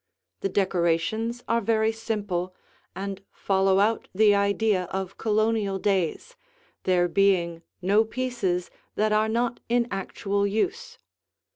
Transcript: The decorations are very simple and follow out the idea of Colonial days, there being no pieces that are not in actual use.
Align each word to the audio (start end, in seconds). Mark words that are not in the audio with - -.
The 0.39 0.49
decorations 0.49 1.43
are 1.47 1.61
very 1.61 1.91
simple 1.91 2.55
and 2.95 3.21
follow 3.31 3.79
out 3.79 4.07
the 4.15 4.33
idea 4.33 4.85
of 4.85 5.19
Colonial 5.19 5.77
days, 5.77 6.35
there 6.85 7.07
being 7.07 7.61
no 7.83 8.03
pieces 8.03 8.71
that 8.95 9.11
are 9.13 9.29
not 9.29 9.59
in 9.69 9.87
actual 9.91 10.47
use. 10.47 10.97